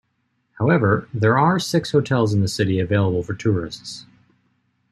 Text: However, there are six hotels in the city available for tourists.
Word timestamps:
However, 0.57 1.07
there 1.13 1.37
are 1.37 1.59
six 1.59 1.91
hotels 1.91 2.33
in 2.33 2.41
the 2.41 2.47
city 2.47 2.79
available 2.79 3.21
for 3.21 3.35
tourists. 3.35 4.07